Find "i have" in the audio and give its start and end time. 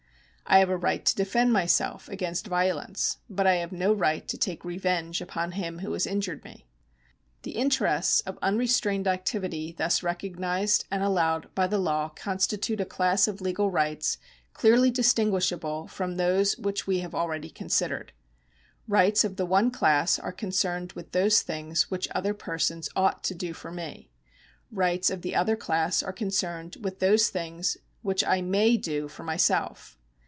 0.53-0.69, 3.47-3.71